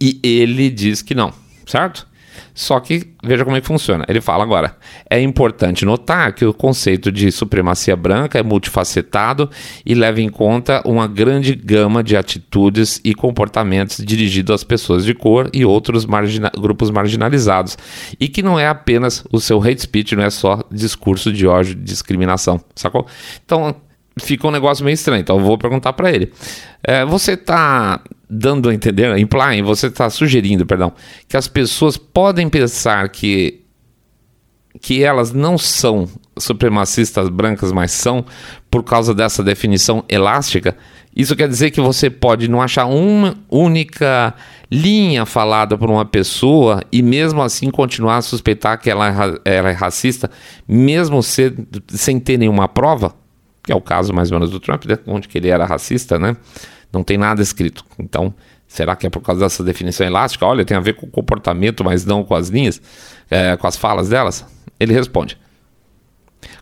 [0.00, 1.32] e ele diz que não,
[1.64, 2.06] certo?
[2.54, 4.04] Só que veja como é que funciona.
[4.08, 4.76] Ele fala agora:
[5.08, 9.50] é importante notar que o conceito de supremacia branca é multifacetado
[9.84, 15.14] e leva em conta uma grande gama de atitudes e comportamentos dirigidos às pessoas de
[15.14, 17.76] cor e outros margina grupos marginalizados,
[18.18, 21.74] e que não é apenas o seu hate speech, não é só discurso de ódio,
[21.74, 23.06] de discriminação, sacou?
[23.44, 23.74] Então
[24.18, 25.20] fica um negócio meio estranho.
[25.20, 26.32] Então eu vou perguntar para ele:
[26.82, 30.92] é, você está dando a entender, implying, você está sugerindo, perdão,
[31.28, 33.62] que as pessoas podem pensar que
[34.80, 36.06] que elas não são
[36.38, 38.24] supremacistas brancas, mas são
[38.70, 40.76] por causa dessa definição elástica.
[41.14, 44.34] Isso quer dizer que você pode não achar uma única
[44.70, 49.08] linha falada por uma pessoa e mesmo assim continuar a suspeitar que ela,
[49.44, 50.30] é ela é racista,
[50.68, 51.54] mesmo ser,
[51.88, 53.14] sem ter nenhuma prova,
[53.66, 54.96] que é o caso mais ou menos do Trump, né?
[55.06, 56.36] onde que ele era racista, né?
[56.92, 57.84] Não tem nada escrito.
[57.98, 58.32] Então,
[58.68, 60.46] será que é por causa dessa definição elástica?
[60.46, 62.80] Olha, tem a ver com o comportamento, mas não com as linhas,
[63.28, 64.46] é, com as falas delas?
[64.78, 65.36] Ele responde.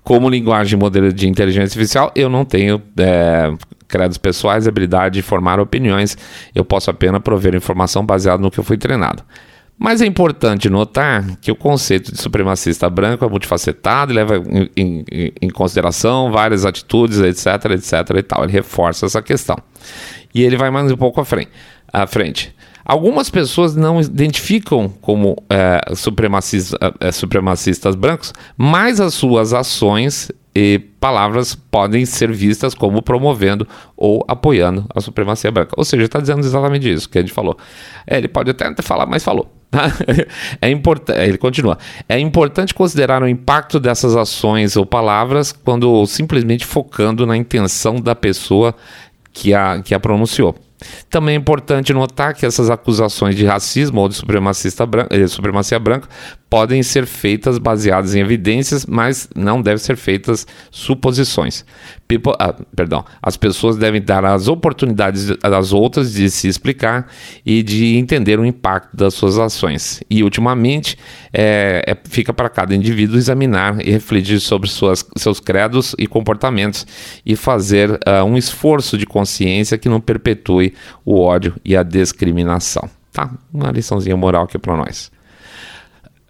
[0.02, 3.52] Como linguagem modelo de inteligência artificial, eu não tenho é,
[3.86, 6.16] credos pessoais, habilidade de formar opiniões.
[6.54, 9.22] Eu posso apenas prover informação baseada no que eu fui treinado.
[9.78, 14.70] Mas é importante notar que o conceito de supremacista branco é multifacetado e leva em,
[14.76, 18.44] em, em, consideração várias atitudes, etc, etc e tal.
[18.44, 19.56] Ele reforça essa questão.
[20.32, 21.50] E ele vai mais um pouco à frente.
[21.92, 22.54] À frente.
[22.84, 30.78] Algumas pessoas não identificam como é, supremacistas, é, supremacistas brancos, mas as suas ações e
[31.00, 35.74] palavras podem ser vistas como promovendo ou apoiando a supremacia branca.
[35.76, 37.56] Ou seja, está dizendo exatamente isso que a gente falou.
[38.06, 39.50] É, ele pode até falar, mas falou.
[40.60, 41.78] é importante, ele continua.
[42.08, 48.14] É importante considerar o impacto dessas ações ou palavras quando simplesmente focando na intenção da
[48.14, 48.74] pessoa
[49.32, 50.54] que a, que a pronunciou.
[51.08, 55.78] Também é importante notar que essas acusações de racismo ou de supremacista branca, eh, supremacia
[55.78, 56.08] branca
[56.54, 61.64] podem ser feitas baseadas em evidências, mas não devem ser feitas suposições.
[62.06, 67.08] People, ah, perdão, as pessoas devem dar as oportunidades às outras de se explicar
[67.44, 70.00] e de entender o impacto das suas ações.
[70.08, 70.96] E, ultimamente,
[71.32, 76.86] é, é, fica para cada indivíduo examinar e refletir sobre suas, seus credos e comportamentos
[77.26, 80.72] e fazer uh, um esforço de consciência que não perpetue
[81.04, 82.88] o ódio e a discriminação.
[83.12, 83.28] Tá?
[83.52, 85.12] Uma liçãozinha moral aqui para nós.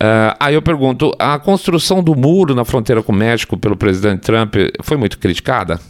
[0.04, 4.20] Uh, aí eu pergunto: a construção do muro na fronteira com o México pelo presidente
[4.20, 5.80] Trump foi muito criticada?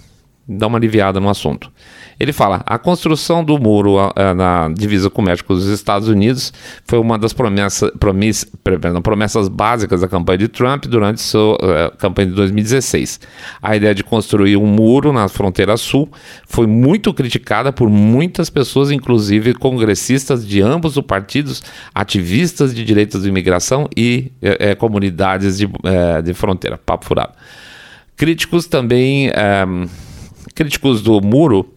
[0.47, 1.73] Dá uma aliviada no assunto.
[2.19, 6.53] Ele fala: a construção do muro uh, na divisa com o México dos Estados Unidos
[6.85, 7.91] foi uma das promessas,
[8.63, 13.21] perdão, promessas básicas da campanha de Trump durante sua uh, campanha de 2016.
[13.61, 16.09] A ideia de construir um muro na fronteira sul
[16.47, 21.63] foi muito criticada por muitas pessoas, inclusive congressistas de ambos os partidos,
[21.95, 25.69] ativistas de direitos de imigração e eh, comunidades de,
[26.23, 26.79] de fronteira.
[26.79, 27.33] Papo furado.
[28.17, 29.31] Críticos também.
[30.55, 31.75] Críticos do muro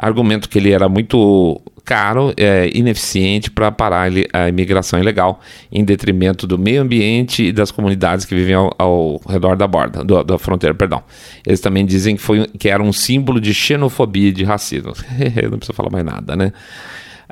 [0.00, 6.46] argumento que ele era muito caro, é, ineficiente para parar a imigração ilegal, em detrimento
[6.46, 10.38] do meio ambiente e das comunidades que vivem ao, ao redor da borda, do, da
[10.38, 11.02] fronteira, perdão.
[11.44, 14.92] Eles também dizem que, foi, que era um símbolo de xenofobia e de racismo.
[15.50, 16.52] Não precisa falar mais nada, né?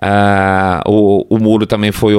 [0.00, 2.14] Uh, o, o muro também foi.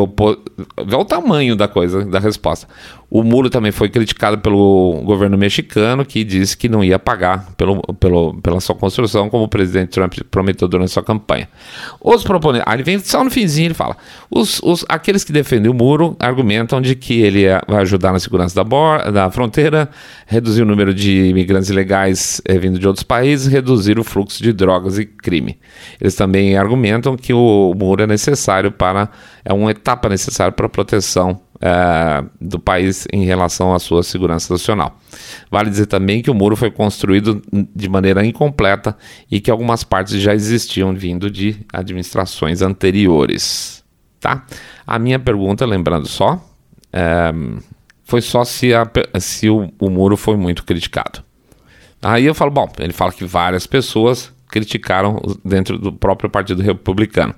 [0.85, 2.67] Vê o tamanho da coisa, da resposta.
[3.11, 7.81] O muro também foi criticado pelo governo mexicano, que disse que não ia pagar pelo,
[7.95, 11.49] pelo, pela sua construção, como o presidente Trump prometeu durante sua campanha.
[11.99, 12.67] Os proponentes.
[12.67, 13.97] Aí ele vem só no finzinho ele fala:
[14.29, 18.53] os, os, aqueles que defendem o muro argumentam de que ele vai ajudar na segurança
[18.53, 19.89] da, borda, da fronteira,
[20.27, 24.53] reduzir o número de imigrantes ilegais eh, vindo de outros países, reduzir o fluxo de
[24.53, 25.57] drogas e crime.
[25.99, 29.09] Eles também argumentam que o muro é necessário para.
[29.43, 34.53] é uma etapa necessária para a proteção é, do país em relação à sua segurança
[34.53, 34.97] nacional.
[35.51, 37.41] Vale dizer também que o muro foi construído
[37.75, 38.97] de maneira incompleta
[39.29, 43.83] e que algumas partes já existiam vindo de administrações anteriores.
[44.19, 44.45] Tá?
[44.85, 46.43] A minha pergunta, lembrando só,
[46.91, 47.31] é,
[48.03, 51.23] foi só se, a, se o, o muro foi muito criticado.
[52.01, 57.35] Aí eu falo, bom, ele fala que várias pessoas criticaram dentro do próprio Partido Republicano.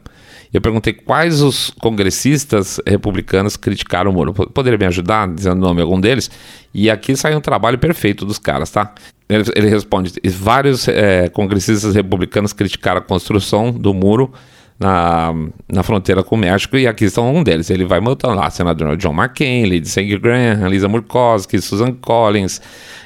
[0.53, 4.33] Eu perguntei quais os congressistas republicanos criticaram o muro.
[4.33, 6.29] Poderia me ajudar dizendo o nome algum deles?
[6.73, 8.93] E aqui sai um trabalho perfeito dos caras, tá?
[9.29, 14.33] Ele, ele responde: vários é, congressistas republicanos criticaram a construção do muro
[14.81, 15.31] na,
[15.71, 17.69] na fronteira com o México, e aqui estão um deles.
[17.69, 22.59] Ele vai montando lá, senador John McCain, Lindsey Graham, Lisa Murkowski, Susan Collins,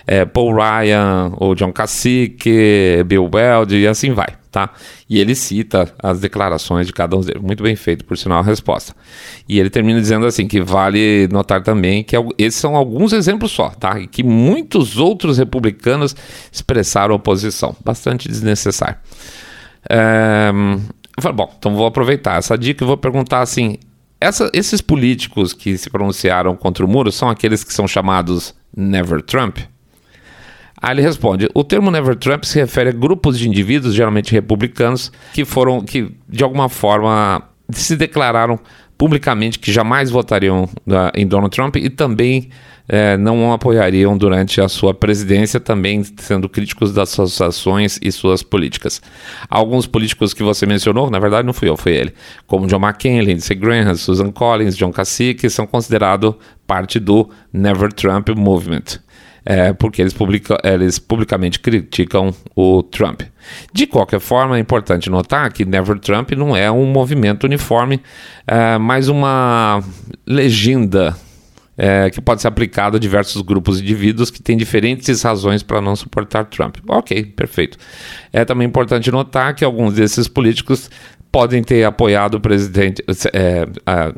[0.08, 4.70] é, Paul Ryan, o John Cacique, Bill Weld, e assim vai, tá?
[5.10, 7.42] E ele cita as declarações de cada um deles.
[7.42, 8.96] Muito bem feito, por sinal, a resposta.
[9.50, 13.70] E ele termina dizendo assim, que vale notar também que esses são alguns exemplos só,
[13.70, 14.00] tá?
[14.00, 16.16] E que muitos outros republicanos
[16.50, 17.76] expressaram oposição.
[17.84, 18.96] Bastante desnecessário.
[19.90, 20.52] É,
[21.18, 23.78] eu falei, bom, então vou aproveitar essa dica e vou perguntar assim:
[24.22, 29.22] essa, esses políticos que se pronunciaram contra o muro são aqueles que são chamados Never
[29.22, 29.58] Trump?
[30.86, 35.12] Aí ele responde: o termo Never Trump se refere a grupos de indivíduos, geralmente republicanos,
[35.34, 38.60] que foram, que de alguma forma se declararam
[38.96, 40.70] publicamente que jamais votariam
[41.16, 42.50] em Donald Trump e também
[42.88, 48.12] é, não o apoiariam durante a sua presidência, também sendo críticos das suas ações e
[48.12, 49.02] suas políticas.
[49.50, 52.14] Alguns políticos que você mencionou, na verdade não fui eu, foi ele,
[52.46, 56.36] como John McCain, Lindsey Graham, Susan Collins, John Kasich, são considerados
[56.68, 59.04] parte do Never Trump Movement.
[59.46, 63.22] É, porque eles, publica, eles publicamente criticam o Trump.
[63.72, 68.02] De qualquer forma, é importante notar que Never Trump não é um movimento uniforme,
[68.48, 69.84] é, mas uma
[70.26, 71.16] legenda
[71.78, 75.82] é, que pode ser aplicado a diversos grupos de indivíduos que têm diferentes razões para
[75.82, 76.78] não suportar Trump.
[76.88, 77.78] Ok, perfeito.
[78.32, 80.90] É também importante notar que alguns desses políticos
[81.32, 83.04] podem ter apoiado o presidente,
[83.34, 84.14] é, a,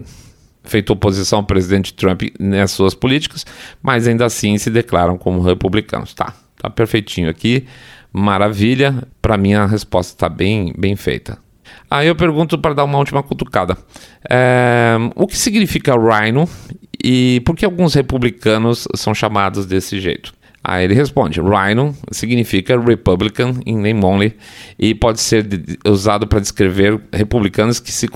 [0.68, 3.46] feito oposição ao presidente Trump nas suas políticas,
[3.82, 6.14] mas ainda assim se declaram como republicanos.
[6.14, 7.66] Tá, tá perfeitinho aqui,
[8.12, 9.04] maravilha.
[9.22, 11.38] Para mim a resposta está bem, bem feita.
[11.90, 13.78] Aí eu pergunto para dar uma última cutucada:
[14.30, 16.48] é, o que significa Rhino
[17.04, 20.34] e por que alguns republicanos são chamados desse jeito?
[20.64, 24.36] Aí ele responde: Rhino significa Republican em name only
[24.78, 25.48] e pode ser
[25.86, 28.08] usado para descrever republicanos que se,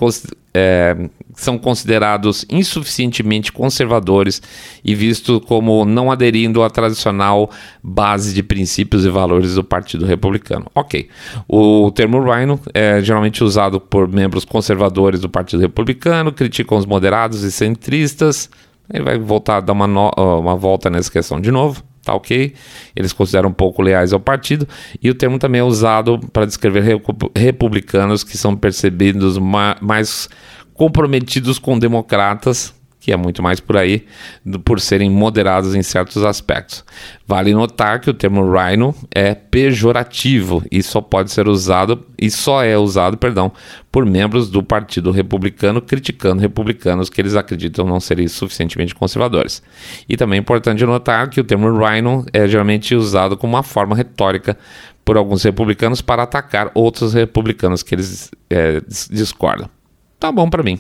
[0.54, 0.98] é,
[1.36, 4.42] são considerados insuficientemente conservadores
[4.84, 7.50] e vistos como não aderindo à tradicional
[7.82, 10.66] base de princípios e valores do Partido Republicano.
[10.76, 11.08] Ok.
[11.48, 17.44] O termo Rhino é geralmente usado por membros conservadores do Partido Republicano, criticam os moderados
[17.44, 18.50] e centristas.
[18.94, 22.54] Ele vai voltar a dar uma, no, uma volta nessa questão de novo tá ok?
[22.96, 24.68] Eles consideram um pouco leais ao partido,
[25.02, 27.00] e o termo também é usado para descrever
[27.36, 30.28] republicanos que são percebidos ma mais
[30.82, 34.06] comprometidos com democratas que é muito mais por aí,
[34.64, 36.86] por serem moderados em certos aspectos.
[37.28, 42.64] Vale notar que o termo rhino é pejorativo e só pode ser usado e só
[42.64, 43.52] é usado, perdão,
[43.92, 49.64] por membros do Partido Republicano criticando republicanos que eles acreditam não serem suficientemente conservadores.
[50.08, 53.96] E também é importante notar que o termo rhino é geralmente usado como uma forma
[53.96, 54.56] retórica
[55.04, 59.70] por alguns republicanos para atacar outros republicanos que eles é, discordam.
[60.22, 60.80] Tá bom para mim.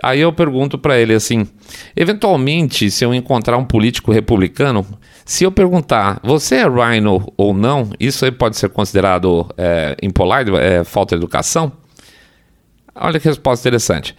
[0.00, 1.44] Aí eu pergunto para ele assim:
[1.96, 4.86] eventualmente, se eu encontrar um político republicano,
[5.24, 10.52] se eu perguntar, você é rhino ou não, isso aí pode ser considerado é, impolite,
[10.54, 11.72] é, falta de educação?
[12.94, 14.14] Olha que resposta interessante.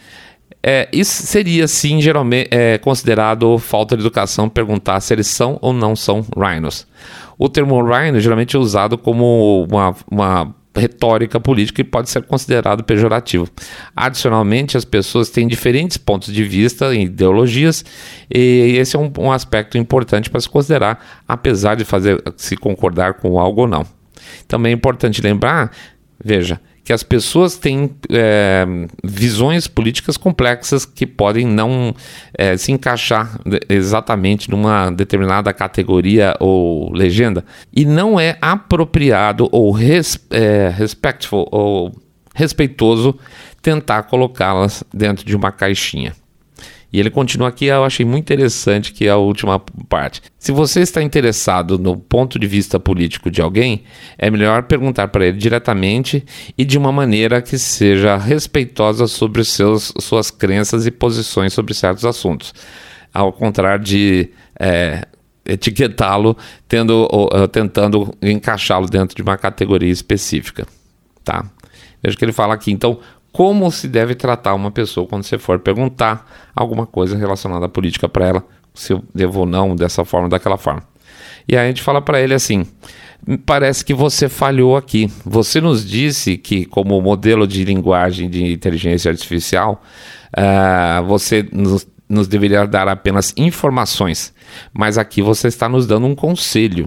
[0.61, 5.71] É, isso seria sim geralmente é, considerado falta de educação perguntar se eles são ou
[5.71, 6.85] não são rhinos.
[7.37, 12.83] O termo rhino geralmente é usado como uma, uma retórica política e pode ser considerado
[12.83, 13.47] pejorativo.
[13.95, 17.85] Adicionalmente, as pessoas têm diferentes pontos de vista e ideologias,
[18.29, 23.15] e esse é um, um aspecto importante para se considerar, apesar de fazer se concordar
[23.15, 23.85] com algo ou não.
[24.47, 25.71] Também é importante lembrar,
[26.23, 28.63] veja, que as pessoas têm é,
[29.03, 31.95] visões políticas complexas que podem não
[32.37, 37.43] é, se encaixar exatamente numa determinada categoria ou legenda
[37.75, 41.91] e não é apropriado ou res, é, respectful ou
[42.35, 43.17] respeitoso
[43.63, 46.13] tentar colocá-las dentro de uma caixinha.
[46.91, 49.59] E ele continua aqui, eu achei muito interessante que é a última
[49.89, 50.21] parte.
[50.39, 53.83] Se você está interessado no ponto de vista político de alguém,
[54.17, 56.23] é melhor perguntar para ele diretamente
[56.57, 62.05] e de uma maneira que seja respeitosa sobre seus, suas crenças e posições sobre certos
[62.05, 62.53] assuntos.
[63.13, 64.29] Ao contrário de
[64.59, 65.05] é,
[65.45, 66.35] etiquetá-lo
[66.67, 70.65] tendo, ou, tentando encaixá-lo dentro de uma categoria específica.
[71.23, 71.45] Tá?
[72.01, 72.99] Veja que ele fala aqui, então,
[73.35, 76.25] como se deve tratar uma pessoa quando você for perguntar
[76.55, 80.57] alguma coisa relacionada à política para ela, se eu devo ou não dessa forma, daquela
[80.57, 80.81] forma.
[81.45, 82.65] E aí a gente fala para ele assim:
[83.45, 85.11] parece que você falhou aqui.
[85.25, 89.83] Você nos disse que, como modelo de linguagem de inteligência artificial,
[90.31, 94.33] uh, você nos, nos deveria dar apenas informações,
[94.73, 96.85] mas aqui você está nos dando um conselho.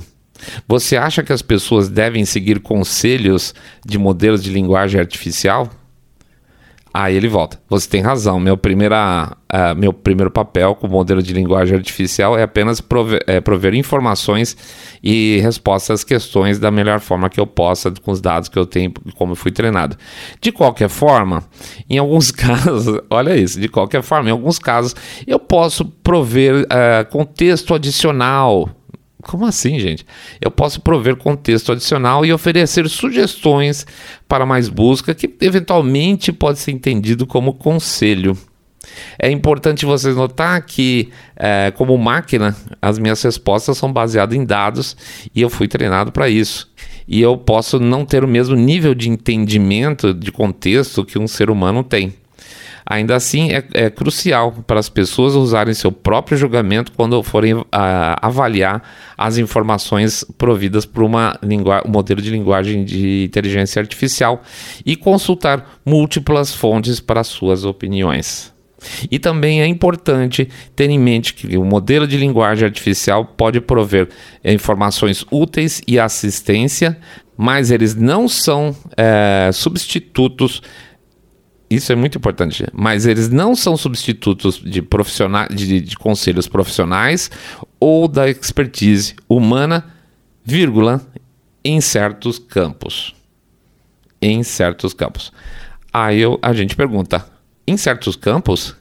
[0.67, 5.69] Você acha que as pessoas devem seguir conselhos de modelos de linguagem artificial?
[6.93, 7.61] Aí ele volta.
[7.69, 8.41] Você tem razão.
[8.41, 13.23] Meu, primeira, uh, meu primeiro papel com o modelo de linguagem artificial é apenas prover,
[13.27, 14.57] é, prover informações
[15.03, 18.65] e respostas às questões da melhor forma que eu possa, com os dados que eu
[18.65, 19.97] tenho, como eu fui treinado.
[20.41, 21.43] De qualquer forma,
[21.89, 24.95] em alguns casos, olha isso, de qualquer forma, em alguns casos,
[25.27, 28.71] eu posso prover uh, contexto adicional
[29.23, 30.07] como assim, gente?
[30.41, 33.87] Eu posso prover contexto adicional e oferecer sugestões
[34.29, 38.37] para mais busca que eventualmente pode ser entendido como conselho.
[39.19, 44.97] É importante vocês notar que, é, como máquina, as minhas respostas são baseadas em dados
[45.35, 46.71] e eu fui treinado para isso.
[47.07, 51.51] E eu posso não ter o mesmo nível de entendimento de contexto que um ser
[51.51, 52.15] humano tem.
[52.91, 57.67] Ainda assim, é, é crucial para as pessoas usarem seu próprio julgamento quando forem uh,
[57.71, 58.83] avaliar
[59.17, 64.43] as informações providas por uma um modelo de linguagem de inteligência artificial
[64.87, 68.55] e consultar múltiplas fontes para suas opiniões.
[69.11, 74.09] E também é importante ter em mente que o modelo de linguagem artificial pode prover
[74.43, 76.97] informações úteis e assistência,
[77.37, 80.63] mas eles não são é, substitutos
[81.71, 82.65] isso é muito importante.
[82.73, 87.31] Mas eles não são substitutos de, profissionais, de, de conselhos profissionais
[87.79, 89.85] ou da expertise humana,
[90.45, 91.03] vírgula,
[91.65, 93.15] em certos campos.
[94.21, 95.33] Em certos campos.
[95.93, 97.27] Aí eu, a gente pergunta:
[97.67, 98.75] em certos campos?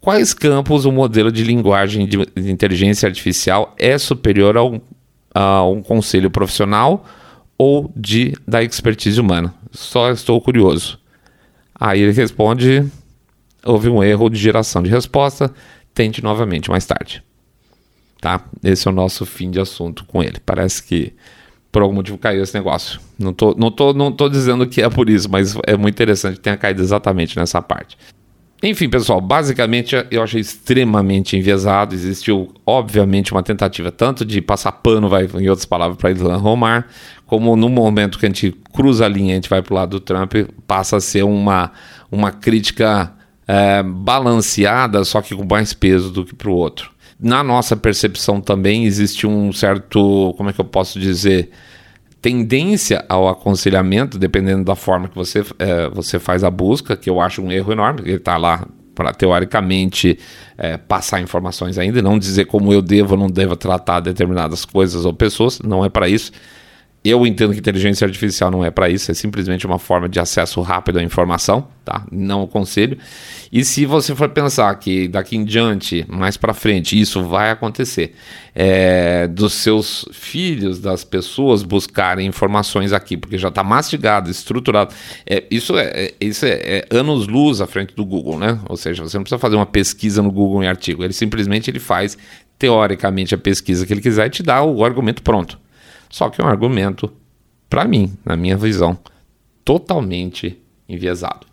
[0.00, 2.18] Quais campos o modelo de linguagem de,
[2.50, 4.80] inteligência artificial é superior a um,
[5.32, 7.06] a um conselho profissional
[7.56, 9.54] ou de da expertise humana?
[9.70, 10.98] Só estou curioso.
[11.84, 12.88] Aí ele responde:
[13.64, 15.52] houve um erro de geração de resposta,
[15.92, 17.24] tente novamente mais tarde.
[18.20, 18.44] Tá?
[18.62, 20.38] Esse é o nosso fim de assunto com ele.
[20.46, 21.12] Parece que
[21.72, 23.00] por algum motivo caiu esse negócio.
[23.18, 26.36] Não tô, não tô, não tô dizendo que é por isso, mas é muito interessante
[26.36, 27.98] que tenha caído exatamente nessa parte.
[28.62, 31.96] Enfim, pessoal, basicamente eu achei extremamente enviesado.
[31.96, 36.86] Existiu, obviamente, uma tentativa tanto de passar pano, vai, em outras palavras, para Ilan Romar,
[37.32, 39.90] como no momento que a gente cruza a linha, a gente vai para o lado
[39.92, 40.34] do Trump,
[40.66, 41.72] passa a ser uma,
[42.10, 43.10] uma crítica
[43.48, 46.90] é, balanceada, só que com mais peso do que para o outro.
[47.18, 51.48] Na nossa percepção também existe um certo, como é que eu posso dizer,
[52.20, 57.18] tendência ao aconselhamento, dependendo da forma que você, é, você faz a busca, que eu
[57.18, 60.18] acho um erro enorme, ele está lá para teoricamente
[60.58, 65.06] é, passar informações ainda, não dizer como eu devo ou não devo tratar determinadas coisas
[65.06, 66.30] ou pessoas, não é para isso.
[67.04, 70.60] Eu entendo que inteligência artificial não é para isso, é simplesmente uma forma de acesso
[70.60, 72.06] rápido à informação, tá?
[72.12, 72.96] Não aconselho.
[73.50, 78.14] E se você for pensar que daqui em diante, mais para frente, isso vai acontecer,
[78.54, 84.94] é, dos seus filhos, das pessoas buscarem informações aqui, porque já está mastigado, estruturado.
[85.26, 88.60] É, isso é, é isso é, é anos-luz à frente do Google, né?
[88.68, 91.80] Ou seja, você não precisa fazer uma pesquisa no Google em artigo, ele simplesmente ele
[91.80, 92.16] faz
[92.60, 95.58] teoricamente a pesquisa que ele quiser e te dá o argumento pronto.
[96.12, 97.10] Só que é um argumento,
[97.70, 98.98] para mim, na minha visão,
[99.64, 101.46] totalmente enviesado.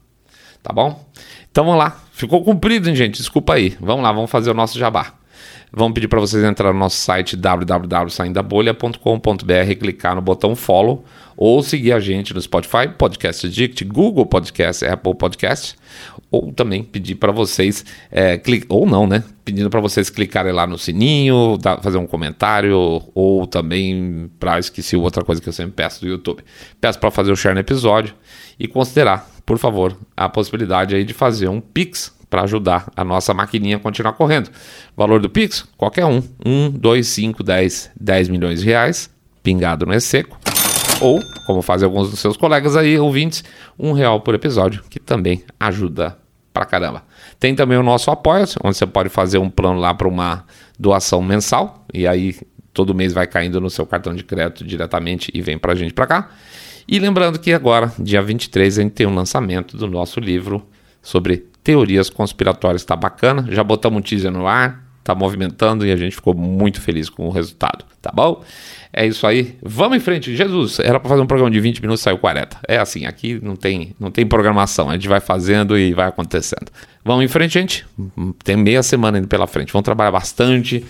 [0.62, 1.02] Tá bom?
[1.50, 1.98] Então vamos lá.
[2.12, 3.16] Ficou cumprido, hein, gente?
[3.16, 3.78] Desculpa aí.
[3.80, 5.14] Vamos lá, vamos fazer o nosso jabá.
[5.72, 11.06] Vamos pedir para vocês entrar no nosso site www.saindabolha.com.br, clicar no botão follow
[11.42, 15.74] ou seguir a gente no Spotify, Podcast Addict, Google Podcast, Apple Podcast,
[16.30, 18.38] ou também pedir para vocês, é,
[18.68, 19.24] ou não, né?
[19.46, 25.24] Pedindo para vocês clicarem lá no sininho, fazer um comentário, ou também, para esquecer outra
[25.24, 26.44] coisa que eu sempre peço do YouTube,
[26.82, 28.14] peço para fazer o share no episódio
[28.60, 33.34] e considerar, por favor, a possibilidade aí de fazer um Pix para ajudar a nossa
[33.34, 34.50] maquininha a continuar correndo.
[34.94, 35.66] Valor do Pix?
[35.78, 36.22] Qualquer um.
[36.46, 39.10] 1, 2, 5, 10, 10 milhões de reais,
[39.42, 40.39] pingado no E-Seco.
[41.02, 43.44] Ou, como fazem alguns dos seus colegas aí, ouvintes,
[43.78, 46.18] um real por episódio, que também ajuda
[46.54, 47.04] pra caramba.
[47.40, 50.46] Tem também o nosso apoio, onde você pode fazer um plano lá para uma
[50.78, 52.36] doação mensal, e aí
[52.74, 56.06] todo mês vai caindo no seu cartão de crédito diretamente e vem pra gente pra
[56.06, 56.30] cá.
[56.88, 60.68] E lembrando que agora, dia 23, a gente tem um lançamento do nosso livro
[61.02, 62.84] sobre teorias conspiratórias.
[62.84, 66.82] Tá bacana, já botamos um teaser no ar, tá movimentando e a gente ficou muito
[66.82, 68.44] feliz com o resultado, tá bom?
[68.92, 69.56] É isso aí.
[69.62, 70.36] Vamos em frente.
[70.36, 72.58] Jesus, era para fazer um programa de 20 minutos, saiu 40.
[72.68, 74.90] É assim, aqui não tem, não tem programação.
[74.90, 76.72] A gente vai fazendo e vai acontecendo.
[77.06, 77.86] Vamos em frente, gente.
[78.44, 79.72] Tem meia semana indo pela frente.
[79.72, 80.84] Vamos trabalhar bastante.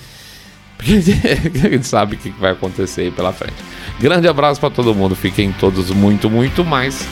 [0.78, 0.94] Porque
[1.68, 3.56] a gente sabe o que vai acontecer aí pela frente.
[4.00, 5.14] Grande abraço para todo mundo.
[5.14, 7.06] Fiquem todos muito, muito mais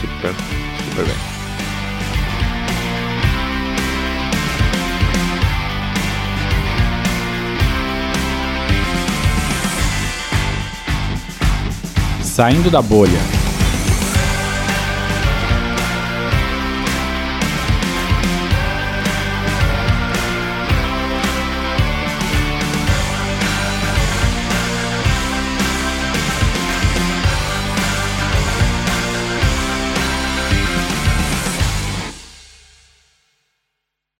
[0.00, 0.32] super,
[0.88, 1.39] super bem.
[12.40, 13.39] Saindo da Bolha